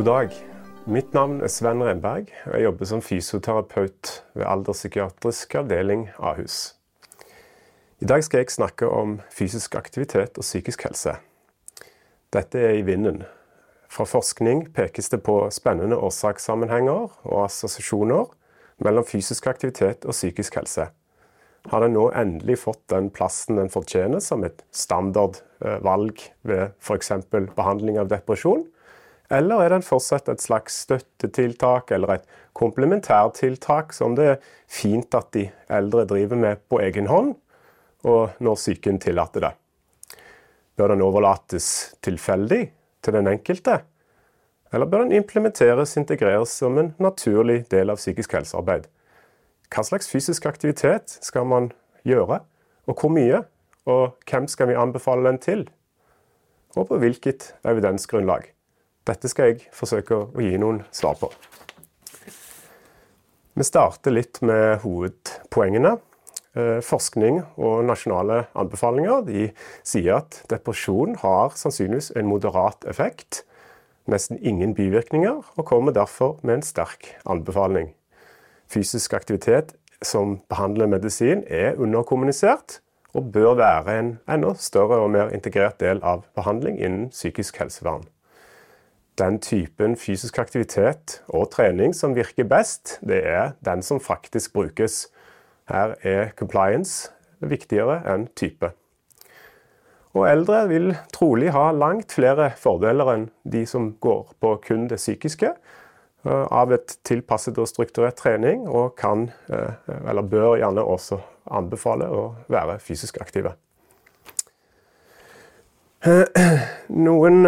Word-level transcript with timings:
God 0.00 0.06
dag. 0.06 0.30
Mitt 0.86 1.12
navn 1.12 1.42
er 1.44 1.50
Sven 1.52 1.82
Renberg, 1.84 2.30
og 2.46 2.54
jeg 2.54 2.64
jobber 2.64 2.88
som 2.88 3.02
fysioterapeut 3.04 4.12
ved 4.32 4.46
alderspsykiatrisk 4.48 5.54
avdeling 5.60 6.06
Ahus. 6.16 6.74
I 8.00 8.08
dag 8.08 8.24
skal 8.24 8.40
jeg 8.40 8.54
snakke 8.54 8.88
om 8.88 9.18
fysisk 9.28 9.76
aktivitet 9.76 10.40
og 10.40 10.46
psykisk 10.46 10.86
helse. 10.88 11.18
Dette 12.32 12.62
er 12.64 12.78
i 12.78 12.86
vinden. 12.88 13.26
Fra 13.92 14.08
forskning 14.08 14.70
pekes 14.72 15.12
det 15.12 15.20
på 15.28 15.36
spennende 15.52 16.00
årsakssammenhenger 16.00 17.20
og 17.20 17.44
assosiasjoner 17.44 18.32
mellom 18.80 19.04
fysisk 19.04 19.52
aktivitet 19.52 20.08
og 20.08 20.16
psykisk 20.16 20.56
helse. 20.62 20.88
Har 21.68 21.84
den 21.84 21.98
nå 22.00 22.08
endelig 22.16 22.62
fått 22.64 22.86
den 22.88 23.12
plassen 23.12 23.60
den 23.60 23.68
fortjener 23.68 24.24
som 24.24 24.48
et 24.48 24.64
standardvalg 24.72 26.28
ved 26.40 26.70
f.eks. 26.80 27.18
behandling 27.52 28.00
av 28.00 28.08
depresjon? 28.08 28.70
Eller 29.30 29.62
er 29.62 29.70
den 29.70 29.84
fortsatt 29.86 30.28
et 30.32 30.42
slags 30.42 30.80
støttetiltak 30.86 31.92
eller 31.94 32.16
et 32.16 32.24
komplementærtiltak 32.58 33.94
som 33.94 34.16
det 34.18 34.26
er 34.32 34.40
fint 34.66 35.14
at 35.14 35.30
de 35.36 35.44
eldre 35.70 36.02
driver 36.10 36.40
med 36.40 36.64
på 36.66 36.80
egen 36.82 37.06
hånd, 37.06 37.36
og 38.02 38.34
når 38.42 38.58
psyken 38.58 38.98
tillater 38.98 39.46
det? 39.46 39.52
Bør 40.74 40.94
den 40.94 41.04
overlates 41.06 41.94
tilfeldig 42.02 42.62
til 43.04 43.14
den 43.14 43.30
enkelte? 43.30 43.80
Eller 44.72 44.86
bør 44.86 45.04
den 45.04 45.14
implementeres 45.18 45.96
integreres 45.98 46.52
som 46.62 46.78
en 46.78 46.94
naturlig 46.98 47.64
del 47.70 47.90
av 47.90 48.02
psykisk 48.02 48.34
helsearbeid? 48.34 48.86
Hva 49.70 49.86
slags 49.86 50.10
fysisk 50.10 50.46
aktivitet 50.50 51.18
skal 51.22 51.46
man 51.46 51.70
gjøre, 52.06 52.40
og 52.90 52.98
hvor 52.98 53.14
mye? 53.14 53.44
Og 53.86 54.16
hvem 54.28 54.46
skal 54.50 54.70
vi 54.70 54.78
anbefale 54.78 55.26
den 55.28 55.38
til? 55.42 55.68
Og 56.76 56.88
på 56.90 56.98
hvilket 57.02 57.52
evidensgrunnlag? 57.66 58.50
Dette 59.08 59.30
skal 59.32 59.52
jeg 59.52 59.70
forsøke 59.72 60.16
å 60.16 60.42
gi 60.44 60.58
noen 60.60 60.82
svar 60.92 61.16
på. 61.20 61.30
Vi 63.56 63.64
starter 63.66 64.12
litt 64.12 64.40
med 64.44 64.82
hovedpoengene. 64.84 65.96
Forskning 66.82 67.40
og 67.62 67.84
nasjonale 67.86 68.42
anbefalinger 68.58 69.22
sier 69.86 70.16
at 70.16 70.40
depresjon 70.50 71.14
har 71.22 71.54
sannsynligvis 71.54 72.10
en 72.18 72.26
moderat 72.26 72.84
effekt, 72.90 73.44
nesten 74.10 74.40
ingen 74.42 74.74
bivirkninger, 74.74 75.44
og 75.54 75.66
kommer 75.68 75.94
derfor 75.94 76.40
med 76.42 76.58
en 76.58 76.66
sterk 76.66 77.12
anbefaling. 77.22 77.92
Fysisk 78.70 79.14
aktivitet 79.14 79.76
som 80.02 80.40
behandler 80.50 80.90
medisin 80.90 81.44
er 81.46 81.78
underkommunisert, 81.78 82.80
og 83.14 83.30
bør 83.34 83.54
være 83.58 83.98
en 83.98 84.14
enda 84.30 84.54
større 84.58 85.00
og 85.02 85.12
mer 85.14 85.30
integrert 85.34 85.78
del 85.82 86.02
av 86.02 86.26
behandling 86.38 86.78
innen 86.78 87.10
psykisk 87.14 87.62
helsevern 87.62 88.08
den 89.18 89.38
typen 89.42 89.96
fysisk 89.96 90.38
aktivitet 90.38 91.20
og 91.28 91.50
trening 91.52 91.94
som 91.96 92.14
virker 92.16 92.48
best, 92.48 92.98
det 93.02 93.22
er 93.26 93.56
den 93.64 93.82
som 93.82 94.00
faktisk 94.00 94.52
brukes. 94.52 95.08
Her 95.68 95.94
er 96.02 96.30
compliance 96.38 97.10
viktigere 97.40 98.00
enn 98.10 98.28
type. 98.36 98.72
Og 100.16 100.26
eldre 100.26 100.64
vil 100.70 100.90
trolig 101.14 101.52
ha 101.54 101.68
langt 101.70 102.12
flere 102.16 102.50
fordeler 102.58 103.12
enn 103.12 103.28
de 103.46 103.62
som 103.68 103.92
går 104.02 104.32
på 104.42 104.56
kun 104.64 104.88
det 104.90 104.98
psykiske 104.98 105.52
eh, 105.52 106.46
av 106.50 106.72
et 106.74 106.96
tilpasset 107.06 107.58
og 107.62 107.68
strukturert 107.70 108.18
trening, 108.18 108.66
og 108.66 108.96
kan, 108.98 109.28
eh, 109.52 109.90
eller 110.10 110.26
bør 110.26 110.58
gjerne 110.58 110.82
også 110.82 111.20
anbefale 111.50 112.10
å 112.10 112.24
være 112.50 112.80
fysisk 112.82 113.20
aktive. 113.22 113.54
Noen 117.06 117.44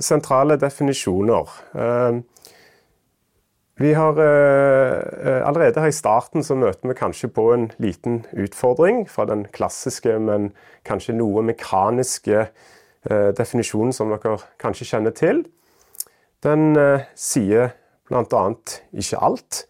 sentrale 0.00 0.56
definisjoner. 0.60 1.50
Eh, 1.74 2.18
vi 3.76 3.92
har 3.92 4.18
eh, 4.20 5.42
Allerede 5.46 5.80
her 5.80 5.92
i 5.92 5.96
starten 5.96 6.44
så 6.44 6.56
møter 6.56 6.88
vi 6.88 6.96
kanskje 6.96 7.28
på 7.28 7.50
en 7.52 7.68
liten 7.82 8.22
utfordring 8.32 9.04
fra 9.10 9.26
den 9.28 9.44
klassiske, 9.52 10.18
men 10.18 10.50
kanskje 10.88 11.16
noe 11.18 11.44
mekaniske 11.44 12.46
eh, 12.46 13.30
definisjonen 13.36 13.92
som 13.92 14.14
dere 14.14 14.38
kanskje 14.62 14.88
kjenner 14.94 15.16
til. 15.16 15.44
Den 16.44 16.76
sier 17.18 17.72
bl.a. 18.06 18.42
ikke 18.94 19.20
alt. 19.24 19.64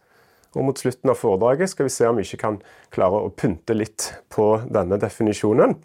Og 0.56 0.64
mot 0.64 0.78
slutten 0.78 1.12
av 1.12 1.18
foredraget 1.20 1.70
skal 1.72 1.86
vi 1.88 1.92
se 1.92 2.08
om 2.08 2.18
vi 2.18 2.24
ikke 2.26 2.40
kan 2.42 2.56
klare 2.94 3.20
å 3.24 3.32
pynte 3.32 3.76
litt 3.76 4.10
på 4.32 4.48
denne 4.72 4.98
definisjonen. 5.00 5.76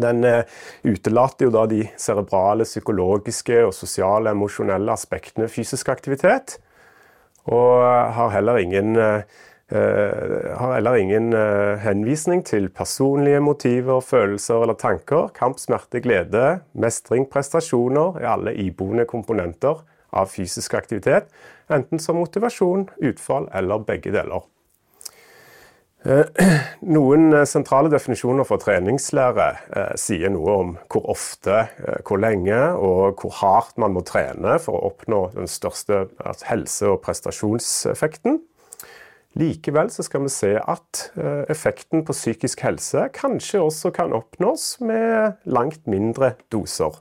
Den 0.00 0.24
eh, 0.24 0.42
utelater 0.84 1.48
jo 1.48 1.52
da 1.54 1.66
de 1.70 1.84
cerebrale, 2.00 2.66
psykologiske 2.68 3.62
og 3.66 3.74
sosiale, 3.76 4.32
emosjonelle 4.32 4.92
aspektene 4.94 5.48
fysisk 5.52 5.92
aktivitet. 5.92 6.58
Og 7.50 7.82
har 8.14 8.30
heller 8.30 8.60
ingen, 8.62 8.94
uh, 8.96 9.24
har 9.74 10.74
heller 10.76 10.94
ingen 10.94 11.32
uh, 11.34 11.74
henvisning 11.82 12.44
til 12.46 12.68
personlige 12.70 13.40
motiver, 13.42 13.98
følelser 14.00 14.62
eller 14.62 14.78
tanker. 14.78 15.32
Kamp, 15.34 15.58
smerte, 15.58 15.98
glede, 16.04 16.60
mestring, 16.78 17.26
prestasjoner 17.26 18.22
er 18.22 18.30
alle 18.36 18.54
iboende 18.62 19.08
komponenter 19.10 19.82
av 20.12 20.30
fysisk 20.30 20.78
aktivitet. 20.78 21.26
Enten 21.72 21.98
som 21.98 22.20
motivasjon, 22.22 22.86
utfall 23.02 23.50
eller 23.58 23.82
begge 23.88 24.14
deler. 24.14 24.46
Eh, 26.02 26.26
noen 26.96 27.28
eh, 27.30 27.44
sentrale 27.46 27.90
definisjoner 27.92 28.46
for 28.46 28.58
treningslære 28.62 29.48
eh, 29.70 29.92
sier 30.00 30.32
noe 30.34 30.54
om 30.58 30.72
hvor 30.90 31.06
ofte, 31.14 31.60
hvor 32.06 32.18
lenge 32.22 32.58
og 32.74 33.22
hvor 33.22 33.36
hardt 33.38 33.78
man 33.82 33.94
må 33.94 34.02
trene 34.06 34.56
for 34.62 34.78
å 34.78 34.90
oppnå 34.90 35.28
den 35.36 35.50
største 35.50 36.06
altså 36.18 36.48
helse- 36.50 36.90
og 36.90 36.98
prestasjonseffekten. 37.06 38.40
Likevel 39.38 39.88
skal 39.94 40.26
vi 40.26 40.28
se 40.28 40.50
at 40.60 41.06
effekten 41.48 42.02
på 42.04 42.12
psykisk 42.12 42.60
helse 42.66 43.06
kanskje 43.16 43.62
også 43.64 43.88
kan 43.96 44.12
oppnås 44.12 44.74
med 44.84 45.38
langt 45.48 45.86
mindre 45.88 46.34
doser. 46.52 46.98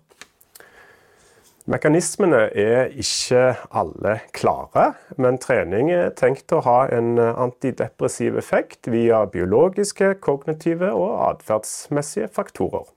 Mekanismene 1.71 2.49
er 2.57 2.89
ikke 2.99 3.53
alle 3.71 4.17
klare, 4.35 4.89
men 5.15 5.37
trening 5.39 5.91
er 5.93 6.09
tenkt 6.17 6.51
å 6.51 6.59
ha 6.65 6.79
en 6.91 7.15
antidepressiv 7.19 8.35
effekt 8.41 8.89
via 8.91 9.21
biologiske, 9.31 10.17
kognitive 10.25 10.89
og 10.91 11.13
atferdsmessige 11.29 12.27
faktorer. 12.35 12.89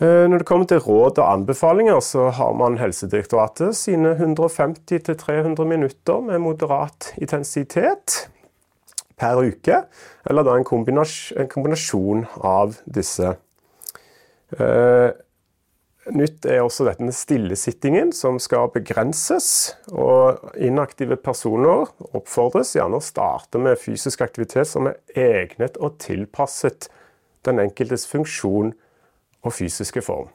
Eh, 0.00 0.26
når 0.30 0.38
det 0.40 0.46
kommer 0.46 0.68
til 0.70 0.78
råd 0.80 1.18
og 1.18 1.26
anbefalinger, 1.26 1.98
så 2.00 2.28
har 2.32 2.52
man 2.56 2.78
Helsedirektoratet 2.80 3.76
sine 3.76 4.14
150-300 4.14 5.66
minutter 5.68 6.22
med 6.24 6.40
moderat 6.40 7.10
intensitet 7.20 8.30
per 9.20 9.42
uke, 9.42 9.82
eller 10.30 10.46
da 10.46 10.54
en 10.56 10.64
kombinasjon, 10.64 12.24
av 12.40 12.78
disse. 12.86 13.34
Nytt 16.10 16.46
er 16.46 16.62
også 16.64 16.84
med 16.98 17.12
stillesittingen, 17.14 18.12
som 18.12 18.38
skal 18.38 18.70
begrenses. 18.74 19.76
og 19.92 20.38
Inaktive 20.56 21.16
personer 21.16 21.86
oppfordres 22.12 22.74
gjerne 22.74 22.98
å 22.98 23.04
starte 23.04 23.58
med 23.58 23.78
fysisk 23.78 24.20
aktivitet 24.20 24.68
som 24.68 24.88
er 24.90 24.98
egnet 25.14 25.76
og 25.78 25.98
tilpasset 26.02 26.90
den 27.46 27.60
enkeltes 27.60 28.06
funksjon 28.06 28.74
og 29.42 29.52
fysiske 29.52 30.02
form. 30.02 30.28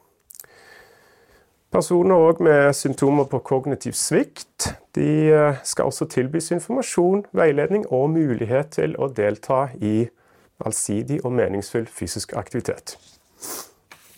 Personer 1.76 2.40
med 2.40 2.74
symptomer 2.74 3.26
på 3.28 3.42
kognitiv 3.44 3.98
svikt 4.00 4.70
eh, 4.96 5.58
skal 5.64 5.90
også 5.90 6.08
tilbys 6.08 6.54
informasjon, 6.56 7.26
veiledning 7.36 7.84
og 7.92 8.14
mulighet 8.14 8.78
til 8.78 8.96
å 8.96 9.10
delta 9.12 9.68
i 9.84 10.06
allsidig 10.64 11.20
og 11.26 11.36
meningsfull 11.36 11.90
fysisk 11.92 12.32
aktivitet. 12.40 12.96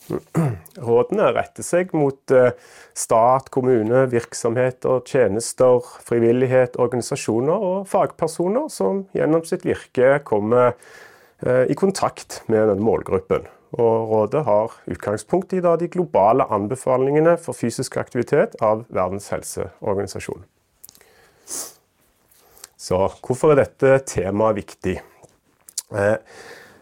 Rådene 0.07 1.31
retter 1.35 1.65
seg 1.65 1.91
mot 1.97 2.33
eh, 2.33 2.53
stat, 2.97 3.49
kommune, 3.53 4.05
virksomheter, 4.11 5.01
tjenester, 5.07 5.83
frivillighet, 6.07 6.77
organisasjoner 6.81 7.67
og 7.69 7.87
fagpersoner 7.91 8.69
som 8.73 9.05
gjennom 9.17 9.43
sitt 9.47 9.65
virke 9.67 10.17
kommer 10.27 10.73
eh, 11.43 11.65
i 11.67 11.77
kontakt 11.77 12.41
med 12.47 12.69
denne 12.71 12.83
målgruppen. 12.83 13.49
Og 13.77 14.11
rådet 14.11 14.45
har 14.47 14.77
utgangspunkt 14.87 15.51
i 15.53 15.59
de 15.59 15.89
globale 15.91 16.45
anbefalingene 16.55 17.35
for 17.41 17.57
fysisk 17.57 17.97
aktivitet 17.99 18.55
av 18.63 18.85
Verdens 18.87 19.27
helseorganisasjon. 19.33 20.45
Så 22.77 23.01
hvorfor 23.25 23.51
er 23.51 23.65
dette 23.65 23.97
temaet 24.07 24.61
viktig? 24.61 24.95
Eh, 25.91 26.15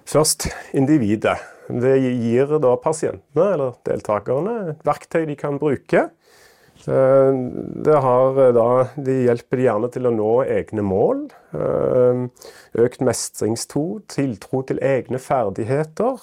først 0.06 0.50
individet. 0.78 1.40
Det 1.68 1.96
gir 1.98 2.58
da 2.62 2.76
pasientene, 2.78 3.48
eller 3.56 3.78
deltakerne, 3.88 4.56
et 4.76 4.86
verktøy 4.86 5.26
de 5.30 5.38
kan 5.40 5.58
bruke. 5.62 6.10
Eh, 6.88 7.32
det, 7.86 7.96
eh, 7.96 8.52
da, 8.54 8.68
de 8.96 9.16
hjelper 9.26 9.64
gjerne 9.64 9.90
til 9.94 10.10
å 10.10 10.14
nå 10.14 10.34
egne 10.44 10.84
mål. 10.86 11.24
Eh, 11.56 12.26
økt 12.84 13.02
mestringstro, 13.06 14.02
tiltro 14.12 14.62
til 14.68 14.82
egne 14.84 15.22
ferdigheter, 15.22 16.20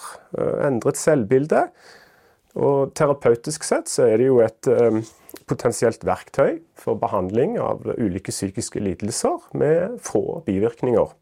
endret 0.68 1.00
selvbilde. 1.00 1.66
Og 2.52 2.92
terapeutisk 2.94 3.64
sett 3.64 3.88
så 3.88 4.04
er 4.10 4.20
det 4.20 4.28
jo 4.28 4.42
et 4.44 4.68
potensielt 5.48 6.02
verktøy 6.04 6.60
for 6.76 7.00
behandling 7.00 7.56
av 7.56 7.86
ulike 7.96 8.28
psykiske 8.34 8.82
lidelser 8.84 9.40
med 9.56 9.96
få 10.04 10.42
bivirkninger. 10.44 11.14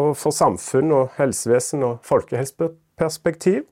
Og 0.00 0.14
for 0.16 0.32
samfunn 0.32 0.92
og 0.96 1.10
helsevesen 1.18 1.84
og 1.84 1.98
folkehelseperspektiv 2.06 3.66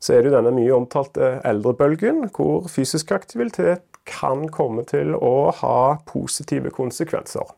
så 0.00 0.12
er 0.12 0.22
det 0.22 0.30
jo 0.30 0.36
denne 0.36 0.52
mye 0.52 0.72
omtalte 0.76 1.38
eldrebølgen, 1.48 2.26
hvor 2.36 2.66
fysisk 2.68 3.12
aktivitet 3.16 3.84
kan 4.04 4.48
komme 4.52 4.84
til 4.88 5.14
å 5.16 5.50
ha 5.62 5.96
positive 6.08 6.72
konsekvenser. 6.74 7.54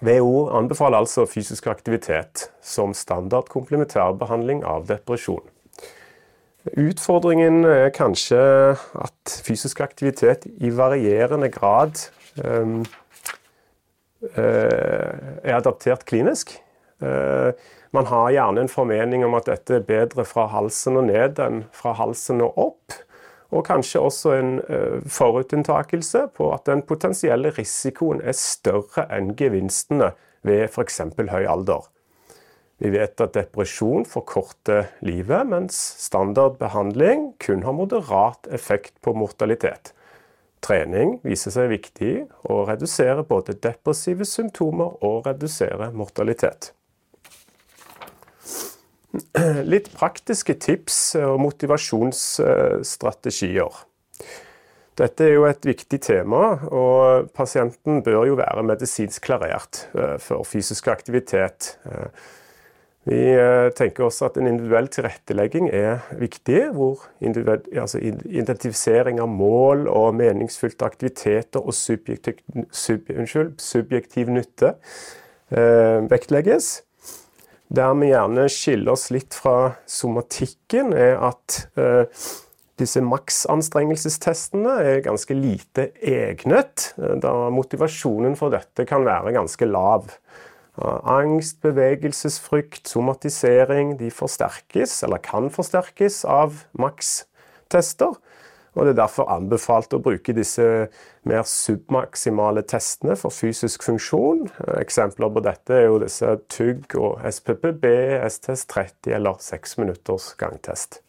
WHO 0.00 0.36
anbefaler 0.56 1.02
altså 1.02 1.26
fysisk 1.28 1.66
aktivitet 1.70 2.46
som 2.62 2.94
standard 2.96 3.50
komplementærbehandling 3.52 4.62
av 4.64 4.86
depresjon. 4.88 5.42
Utfordringen 6.76 7.64
er 7.64 7.90
kanskje 7.96 8.40
at 9.00 9.36
fysisk 9.44 9.80
aktivitet 9.80 10.46
i 10.60 10.70
varierende 10.76 11.48
grad 11.52 11.96
um, 12.44 12.82
er 14.20 15.54
adaptert 15.56 16.04
klinisk. 16.08 16.52
Uh, 17.00 17.52
man 17.90 18.06
har 18.06 18.30
gjerne 18.34 18.64
en 18.64 18.70
formening 18.70 19.24
om 19.24 19.34
at 19.38 19.48
dette 19.48 19.78
er 19.78 19.86
bedre 19.86 20.26
fra 20.28 20.44
halsen 20.52 20.98
og 21.00 21.06
ned 21.08 21.40
enn 21.40 21.62
fra 21.74 21.94
halsen 21.96 22.42
og 22.44 22.58
opp. 22.60 22.98
Og 23.50 23.64
kanskje 23.66 24.02
også 24.04 24.34
en 24.36 24.50
uh, 24.68 24.98
forutinntakelse 25.10 26.26
på 26.36 26.50
at 26.54 26.68
den 26.68 26.84
potensielle 26.86 27.54
risikoen 27.56 28.20
er 28.20 28.36
større 28.36 29.08
enn 29.16 29.32
gevinstene 29.38 30.12
ved 30.46 30.68
f.eks. 30.68 31.00
høy 31.32 31.48
alder. 31.48 31.88
Vi 32.80 32.92
vet 32.94 33.20
at 33.20 33.34
depresjon 33.36 34.06
forkorter 34.08 34.86
livet, 35.04 35.48
mens 35.50 35.76
standardbehandling 36.00 37.34
kun 37.42 37.66
har 37.66 37.76
moderat 37.76 38.48
effekt 38.56 38.94
på 39.04 39.12
mortalitet. 39.12 39.92
Trening 40.60 41.14
viser 41.24 41.50
seg 41.54 41.70
viktig 41.72 42.26
å 42.52 42.66
redusere 42.68 43.22
både 43.24 43.54
depressive 43.56 44.26
symptomer 44.28 44.92
og 45.06 45.26
redusere 45.28 45.90
mortalitet. 45.96 46.72
Litt 49.66 49.90
praktiske 49.96 50.54
tips 50.60 51.16
og 51.18 51.40
motivasjonsstrategier. 51.42 53.70
Dette 55.00 55.24
er 55.24 55.32
jo 55.32 55.46
et 55.48 55.64
viktig 55.64 56.00
tema, 56.04 56.60
og 56.68 57.32
pasienten 57.32 58.02
bør 58.04 58.26
jo 58.28 58.36
være 58.38 58.62
medisinsk 58.68 59.24
klarert 59.24 59.88
eh, 59.96 60.18
for 60.20 60.44
fysisk 60.44 60.88
aktivitet. 60.92 61.80
Vi 63.08 63.16
eh, 63.32 63.70
tenker 63.72 64.04
også 64.04 64.26
at 64.28 64.36
en 64.36 64.48
individuell 64.50 64.90
tilrettelegging 64.92 65.70
er 65.72 66.02
viktig, 66.20 66.66
hvor 66.76 67.06
altså 67.24 68.00
identifisering 68.00 69.22
av 69.24 69.30
mål 69.32 69.86
og 69.88 70.18
meningsfylte 70.18 70.84
aktiviteter 70.84 71.64
og 71.64 71.72
subjektiv, 71.74 72.42
sub, 72.76 73.08
unnskyld, 73.08 73.54
subjektiv 73.64 74.28
nytte 74.36 74.74
eh, 75.48 76.04
vektlegges. 76.12 76.82
Der 77.70 77.94
vi 77.94 78.10
gjerne 78.10 78.48
skiller 78.50 78.96
oss 78.96 79.08
litt 79.14 79.36
fra 79.38 79.72
somatikken, 79.88 80.92
er 80.92 81.16
at 81.30 81.60
eh, 81.78 82.24
disse 82.80 83.02
maksanstrengelsestestene 83.04 84.76
er 84.82 85.04
ganske 85.04 85.36
lite 85.38 85.90
egnet, 86.02 86.90
eh, 86.98 87.16
da 87.22 87.32
motivasjonen 87.54 88.36
for 88.36 88.52
dette 88.52 88.84
kan 88.90 89.06
være 89.06 89.36
ganske 89.38 89.68
lav. 89.70 90.10
Angst, 90.80 91.60
bevegelsesfrykt, 91.62 92.88
somatisering 92.88 93.98
de 94.00 94.10
forsterkes, 94.10 95.02
eller 95.02 95.20
kan 95.22 95.50
forsterkes, 95.52 96.24
av 96.24 96.64
makstester. 96.72 98.16
Og 98.74 98.86
Det 98.86 98.92
er 98.92 99.02
derfor 99.02 99.30
anbefalt 99.34 99.94
å 99.96 99.98
bruke 100.02 100.32
disse 100.32 100.64
mer 101.26 101.42
submaksimale 101.42 102.62
testene 102.62 103.16
for 103.18 103.34
fysisk 103.34 103.82
funksjon. 103.82 104.44
Eksempler 104.78 105.32
på 105.34 105.42
dette 105.42 105.74
er 105.74 105.88
jo 105.88 105.98
disse 105.98 106.36
TUG 106.48 106.94
og 107.00 107.18
SPPB, 107.26 107.86
STS 108.30 108.68
30 108.70 109.16
eller 109.18 109.42
6 109.42 109.78
minutters 109.82 110.34
gangtest. 110.38 111.02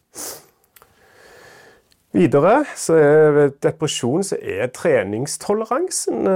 Videre 2.12 2.58
så 2.76 2.96
er 3.00 3.52
depresjon 3.64 4.24
så 4.26 4.36
er 4.36 4.68
treningstoleransen 4.76 6.26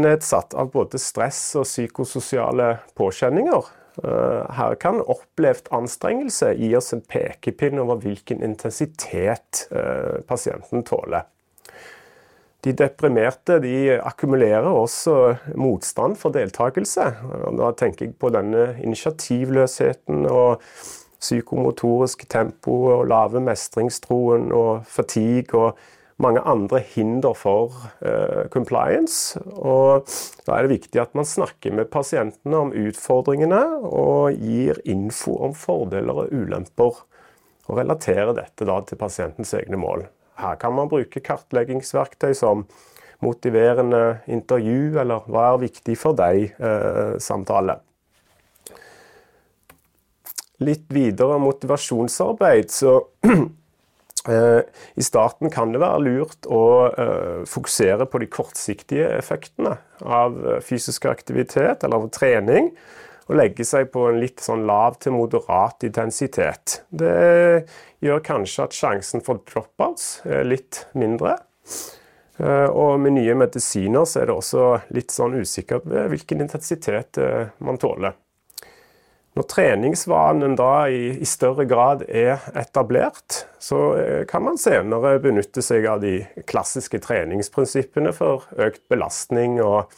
nedsatt 0.00 0.56
av 0.56 0.70
både 0.72 1.00
stress 1.00 1.40
og 1.60 1.66
psykososiale 1.68 2.70
påkjenninger. 2.96 3.68
Eh, 4.04 4.42
her 4.56 4.76
kan 4.80 5.00
opplevd 5.00 5.68
anstrengelse 5.76 6.54
gi 6.56 6.72
oss 6.76 6.92
en 6.96 7.04
pekepinn 7.04 7.80
over 7.80 8.00
hvilken 8.00 8.40
intensitet 8.44 9.66
eh, 9.68 10.20
pasienten 10.28 10.84
tåler. 10.84 11.28
De 12.64 12.72
deprimerte 12.76 13.60
de 13.62 13.94
akkumulerer 14.00 14.66
også 14.66 15.36
motstand 15.60 16.16
for 16.18 16.34
deltakelse. 16.34 17.04
Da 17.60 17.72
tenker 17.78 18.08
jeg 18.08 18.16
på 18.18 18.32
denne 18.34 18.72
initiativløsheten 18.82 20.24
og 20.26 20.64
psykomotorisk 21.26 22.24
tempo 22.30 22.78
og 22.94 23.06
lave 23.10 23.42
mestringstroen 23.42 24.48
og 24.54 24.86
fatigue 24.88 25.58
og 25.58 25.78
mange 26.22 26.40
andre 26.48 26.80
hinder 26.94 27.34
for 27.36 27.74
uh, 28.00 28.46
compliance. 28.52 29.36
Og 29.56 30.06
da 30.46 30.56
er 30.56 30.66
det 30.66 30.78
viktig 30.78 31.02
at 31.02 31.14
man 31.18 31.28
snakker 31.28 31.74
med 31.76 31.90
pasientene 31.92 32.62
om 32.64 32.72
utfordringene 32.72 33.62
og 33.84 34.38
gir 34.40 34.80
info 34.88 35.36
om 35.48 35.56
fordeler 35.56 36.24
og 36.24 36.32
ulemper. 36.32 37.02
Og 37.66 37.80
relaterer 37.80 38.32
dette 38.36 38.66
da 38.68 38.78
til 38.86 39.00
pasientens 39.00 39.52
egne 39.58 39.78
mål. 39.80 40.06
Her 40.38 40.58
kan 40.60 40.74
man 40.76 40.88
bruke 40.88 41.20
kartleggingsverktøy 41.24 42.32
som 42.36 42.66
motiverende 43.24 44.20
intervju 44.28 45.00
eller 45.00 45.24
'hva 45.26 45.54
er 45.54 45.64
viktig 45.64 45.96
for 45.98 46.12
deg?'-samtale. 46.12 47.80
Litt 50.64 50.86
videre 50.88 51.36
motivasjonsarbeid, 51.42 52.70
så 52.72 53.00
Eh, 54.28 54.60
I 54.94 55.02
starten 55.02 55.50
kan 55.50 55.72
det 55.72 55.80
være 55.82 56.02
lurt 56.02 56.48
å 56.50 56.62
eh, 56.90 57.42
fokusere 57.48 58.08
på 58.10 58.20
de 58.22 58.28
kortsiktige 58.30 59.08
effektene 59.14 59.76
av 60.02 60.38
eh, 60.42 60.62
fysisk 60.64 61.06
aktivitet 61.10 61.84
eller 61.86 62.02
av 62.02 62.08
trening, 62.14 62.72
og 63.26 63.38
legge 63.40 63.66
seg 63.66 63.90
på 63.94 64.06
en 64.10 64.20
litt 64.22 64.42
sånn 64.42 64.66
lav 64.68 64.98
til 65.02 65.16
moderat 65.16 65.86
intensitet. 65.86 66.80
Det 66.90 67.66
gjør 68.04 68.22
kanskje 68.26 68.66
at 68.66 68.76
sjansen 68.76 69.24
for 69.26 69.42
dropouts 69.46 70.20
er 70.26 70.46
litt 70.46 70.84
mindre. 70.94 71.34
Og 72.38 73.00
med 73.00 73.16
nye 73.16 73.34
medisiner 73.34 74.04
så 74.06 74.20
er 74.20 74.28
det 74.28 74.36
også 74.36 74.68
litt 74.94 75.10
sånn 75.10 75.34
usikkert 75.40 75.88
hvilken 75.88 76.44
intensitet 76.44 77.18
man 77.64 77.80
tåler. 77.82 78.14
Når 79.36 79.44
treningsvanen 79.52 80.54
da 80.56 80.86
i, 80.88 81.10
i, 81.20 81.26
større 81.28 81.66
grad 81.68 82.06
er 82.08 82.40
etablert, 82.56 83.42
så 83.60 83.80
eh, 84.00 84.22
kan 84.28 84.46
man 84.46 84.56
senere 84.56 85.18
benytte 85.20 85.60
seg 85.64 85.84
av 85.92 86.00
de 86.00 86.22
klassiske 86.48 87.02
treningsprinsippene 87.04 88.14
for 88.16 88.46
økt 88.56 88.86
belastning 88.88 89.58
og 89.60 89.92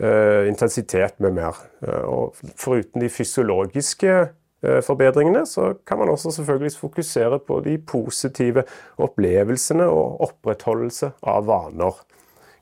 uh, 0.00 0.48
intensitet 0.48 1.20
med 1.20 1.36
mer. 1.36 1.60
Uh, 1.84 2.04
og 2.08 2.40
foruten 2.56 3.04
de 3.04 3.12
fysiologiske 3.12 4.16
uh, 4.24 4.80
forbedringene, 4.88 5.44
så 5.44 5.74
kan 5.84 6.00
man 6.00 6.08
også 6.14 6.32
selvfølgelig 6.38 6.72
fokusere 6.80 7.42
på 7.44 7.60
de 7.68 7.76
positive 7.76 8.64
opplevelsene 8.96 9.84
og 9.84 10.24
opprettholdelse 10.30 11.12
av 11.28 11.44
vaner. 11.50 12.00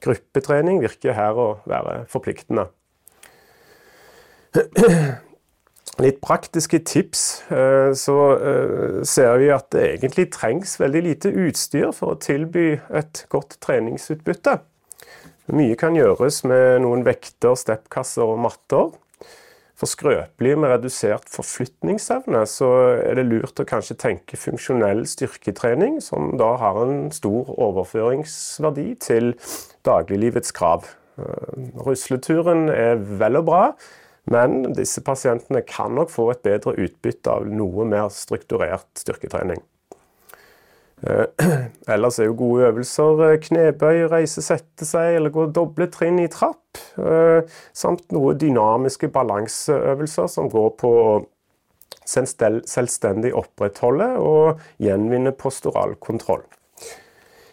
Gruppetrening 0.02 0.83
virker 0.83 1.14
her 1.14 1.38
å 1.38 1.50
være 1.71 2.00
forpliktende. 2.11 2.67
Litt 6.04 6.21
praktiske 6.25 6.80
tips, 6.87 7.23
eh, 7.52 7.90
så 7.97 8.16
eh, 8.37 9.00
ser 9.07 9.37
vi 9.40 9.50
at 9.54 9.71
det 9.75 9.87
egentlig 9.95 10.30
trengs 10.35 10.76
veldig 10.80 11.02
lite 11.07 11.33
utstyr 11.33 11.92
for 11.97 12.14
å 12.14 12.21
tilby 12.21 12.73
et 12.97 13.25
godt 13.33 13.59
treningsutbytte. 13.64 14.59
Mye 15.50 15.76
kan 15.78 15.97
gjøres 15.99 16.45
med 16.47 16.83
noen 16.85 17.02
vekter, 17.07 17.57
steppkasser 17.59 18.28
og 18.28 18.38
matter. 18.45 18.92
For 19.80 19.88
skrøpelige 19.88 20.59
med 20.61 20.75
redusert 20.75 21.30
forflytningsevne 21.33 22.42
så 22.47 22.69
er 23.00 23.16
det 23.16 23.25
lurt 23.30 23.62
å 23.62 23.66
kanskje 23.66 23.97
tenke 24.02 24.37
funksjonell 24.37 25.07
styrketrening, 25.09 26.02
som 26.04 26.35
da 26.38 26.52
har 26.61 26.83
en 26.83 27.09
stor 27.16 27.49
overføringsverdi 27.57 28.90
til 29.00 29.33
dagliglivets 29.88 30.52
krav. 30.54 30.85
Eh, 31.16 31.64
rusleturen 31.80 32.69
er 32.69 33.00
vel 33.00 33.40
og 33.40 33.49
bra, 33.49 33.64
men 34.31 34.75
disse 34.77 35.03
pasientene 35.05 35.62
kan 35.67 35.95
nok 35.97 36.12
få 36.12 36.31
et 36.35 36.43
bedre 36.45 36.77
utbytte 36.77 37.33
av 37.33 37.49
noe 37.49 37.87
mer 37.89 38.11
strukturert 38.15 38.89
styrketrening. 39.00 39.62
Eh, 41.00 41.27
ellers 41.95 42.19
er 42.21 42.29
jo 42.29 42.37
gode 42.37 42.69
øvelser 42.69 43.25
eh, 43.25 43.39
knebøy, 43.41 44.05
reise, 44.12 44.45
sette 44.45 44.85
seg 44.85 45.17
eller 45.17 45.33
gå 45.33 45.47
doble 45.55 45.89
trinn 45.93 46.21
i 46.21 46.29
trapp. 46.33 46.81
Eh, 47.00 47.41
samt 47.73 48.11
noe 48.12 48.37
dynamiske 48.39 49.09
balanseøvelser 49.15 50.29
som 50.31 50.50
går 50.53 50.73
på 50.81 50.95
å 51.00 51.12
selvstendig 52.11 53.31
opprettholde 53.39 54.09
og 54.19 54.62
gjenvinne 54.83 55.31
postural 55.39 55.95
kontroll. 56.03 56.43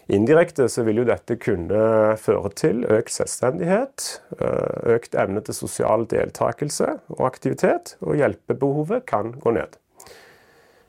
Indirekte 0.08 0.70
så 0.72 0.86
vil 0.88 1.02
jo 1.02 1.08
dette 1.08 1.36
kunne 1.36 2.16
føre 2.22 2.52
til 2.56 2.86
økt 2.88 3.12
selvstendighet, 3.12 4.06
eh, 4.40 4.94
økt 4.96 5.18
evne 5.20 5.44
til 5.44 5.58
sosial 5.58 6.08
deltakelse 6.08 6.94
og 7.12 7.26
aktivitet, 7.28 7.98
og 8.00 8.16
hjelpebehovet 8.16 9.04
kan 9.06 9.34
gå 9.44 9.52
ned. 9.58 9.76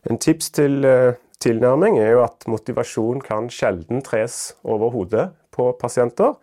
En 0.07 0.19
tips 0.23 0.53
til 0.55 0.85
eh, 0.87 1.19
tilnærming 1.43 1.99
er 1.99 2.13
jo 2.15 2.23
at 2.29 2.47
motivasjon 2.47 3.21
kan 3.27 3.51
sjelden 3.51 4.05
tres 4.07 4.55
over 4.63 4.95
hodet 4.95 5.31
på 5.51 5.73
pasienter. 5.81 6.39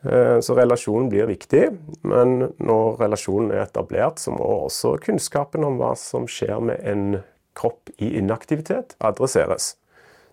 Eh, 0.00 0.40
så 0.40 0.56
relasjonen 0.56 1.10
blir 1.12 1.28
viktig, 1.28 1.66
men 2.00 2.54
når 2.56 2.96
relasjonen 3.02 3.52
er 3.52 3.66
etablert, 3.66 4.24
så 4.24 4.32
må 4.32 4.48
også 4.64 4.96
kunnskapen 5.04 5.68
om 5.68 5.76
hva 5.76 5.92
som 6.00 6.24
skjer 6.24 6.64
med 6.64 6.80
en 6.80 7.20
kropp 7.60 7.92
i 8.00 8.14
inaktivitet, 8.16 8.96
adresseres. 9.04 9.74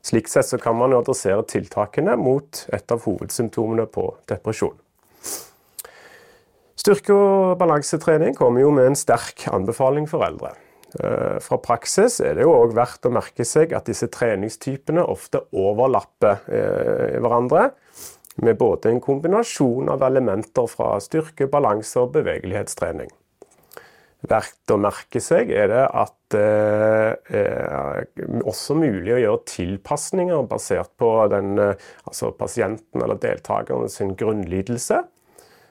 Slik 0.08 0.30
sett 0.32 0.48
så 0.48 0.58
kan 0.62 0.78
man 0.80 0.94
jo 0.94 1.02
adressere 1.02 1.44
tiltakene 1.52 2.14
mot 2.20 2.62
et 2.72 2.94
av 2.94 3.02
hovedsymptomene 3.04 3.88
på 3.92 4.06
depresjon. 4.32 4.78
Styrke- 6.78 7.16
og 7.18 7.58
balansetrening 7.60 8.38
kommer 8.38 8.64
jo 8.64 8.72
med 8.72 8.88
en 8.88 8.96
sterk 8.96 9.50
anbefaling 9.52 10.08
for 10.08 10.24
eldre. 10.24 10.54
Eh, 10.96 11.40
fra 11.44 11.58
praksis 11.60 12.22
er 12.24 12.38
det 12.38 12.46
jo 12.46 12.54
òg 12.56 12.72
verdt 12.78 13.10
å 13.10 13.12
merke 13.12 13.44
seg 13.44 13.76
at 13.76 13.90
disse 13.90 14.08
treningstypene 14.14 15.04
ofte 15.04 15.44
overlapper 15.52 16.46
eh, 16.48 17.18
hverandre 17.20 17.72
med 18.40 18.56
både 18.62 18.94
en 18.94 19.04
kombinasjon 19.04 19.92
av 19.92 20.06
elementer 20.08 20.70
fra 20.72 20.94
styrke, 21.04 21.50
balanse 21.52 22.00
og 22.00 22.14
bevegelighetstrening. 22.16 23.12
Verdt 24.28 24.74
å 24.74 24.80
merke 24.82 25.22
seg 25.24 25.52
er 25.56 25.70
det 25.72 25.84
at 25.88 26.14
det 26.34 26.42
er 27.40 28.08
også 28.44 28.76
mulig 28.76 29.14
å 29.16 29.20
gjøre 29.22 29.44
tilpasninger 29.48 30.42
basert 30.52 30.92
på 31.00 31.12
den, 31.32 31.54
altså 32.04 32.34
pasienten 32.36 33.04
eller 33.04 33.20
deltakeren 33.24 33.88
sin 33.92 34.12
grunnlidelse. 34.20 35.06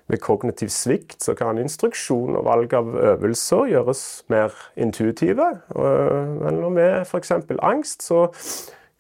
Ved 0.06 0.22
kognitiv 0.22 0.70
svikt 0.70 1.25
så 1.25 1.34
kan 1.34 1.58
instruksjon 1.58 2.38
og 2.38 2.46
valg 2.46 2.72
av 2.78 2.92
øvelser 2.94 3.72
gjøres 3.72 4.02
mer 4.30 4.54
intuitive. 4.78 5.48
Men 5.75 6.62
med 6.76 7.02
f.eks. 7.02 7.32
angst 7.58 8.06
så 8.06 8.28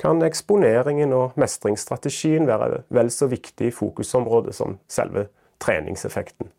kan 0.02 0.20
eksponeringen 0.26 1.14
og 1.16 1.38
mestringsstrategien 1.40 2.50
være 2.50 2.82
vel 2.92 3.10
så 3.14 3.30
viktig 3.30 3.70
fokusområde 3.78 4.52
som 4.52 4.76
selve 4.90 5.28
treningseffekten. 5.62 6.50